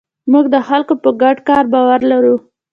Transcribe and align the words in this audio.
موږ 0.31 0.45
د 0.53 0.57
خلکو 0.67 0.93
په 1.03 1.09
ګډ 1.21 1.37
کار 1.49 1.63
باور 1.73 1.99
لرو. 2.11 2.35